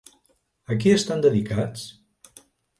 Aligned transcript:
A 0.69 0.77
qui 0.85 0.95
estan 0.95 1.23
dedicats? 1.27 1.87